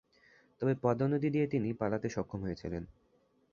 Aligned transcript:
তবে 0.61 0.73
পদ্মা 0.81 1.07
নদী 1.07 1.29
দিয়ে 1.29 1.47
তিনি 1.47 1.69
পালাতে 1.73 2.07
সক্ষম 2.09 2.39
হয়েছিলেন। 2.41 2.83